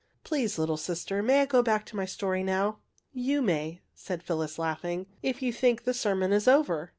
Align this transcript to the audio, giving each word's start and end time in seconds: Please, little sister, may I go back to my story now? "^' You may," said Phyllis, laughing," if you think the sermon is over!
Please, 0.23 0.57
little 0.57 0.77
sister, 0.77 1.21
may 1.21 1.41
I 1.41 1.45
go 1.45 1.61
back 1.61 1.85
to 1.85 1.95
my 1.95 2.05
story 2.07 2.41
now? 2.41 2.77
"^' 2.99 3.03
You 3.13 3.39
may," 3.43 3.81
said 3.93 4.23
Phyllis, 4.23 4.57
laughing," 4.57 5.05
if 5.21 5.43
you 5.43 5.53
think 5.53 5.83
the 5.83 5.93
sermon 5.93 6.33
is 6.33 6.47
over! 6.47 6.89